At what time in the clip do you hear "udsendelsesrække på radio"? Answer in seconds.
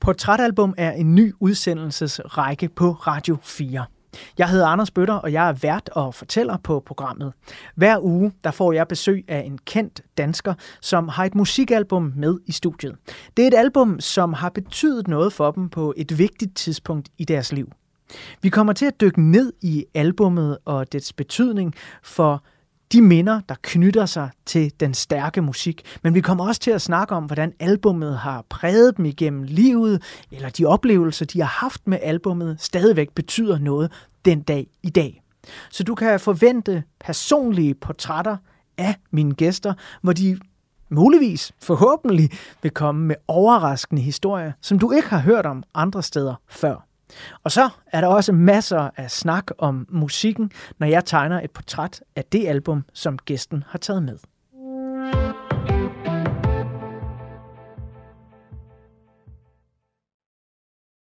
1.40-3.38